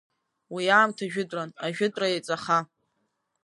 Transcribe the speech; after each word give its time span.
Уи 0.53 0.65
аамҭа 0.77 1.05
жәытәран, 1.11 1.49
ажәытәра 1.65 2.07
еиҵаха. 2.11 2.59